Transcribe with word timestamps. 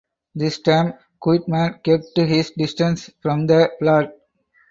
This 0.33 0.57
time 0.59 0.95
Quitman 1.19 1.77
kept 1.83 2.17
his 2.17 2.49
distance 2.57 3.11
from 3.21 3.45
the 3.45 3.69
plot. 3.77 4.11